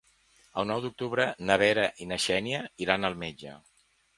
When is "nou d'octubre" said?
0.69-1.27